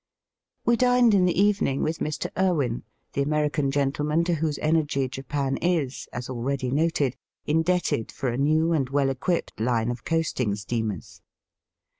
We 0.65 0.77
dined 0.77 1.13
in 1.13 1.25
the 1.25 1.39
evening 1.39 1.83
with 1.83 1.99
Mr. 1.99 2.31
Irwin, 2.35 2.81
the 3.13 3.21
American 3.21 3.69
gentleman 3.69 4.23
to 4.23 4.33
whose 4.33 4.57
energy 4.57 5.07
Japan 5.07 5.57
is, 5.57 6.09
as 6.11 6.27
already 6.27 6.71
noted, 6.71 7.15
indebted 7.45 8.11
for 8.11 8.29
a 8.29 8.35
new 8.35 8.73
and 8.73 8.89
well 8.89 9.11
equipped 9.11 9.59
line 9.59 9.89
qf 9.89 10.03
coasting 10.03 10.55
steamers. 10.55 11.21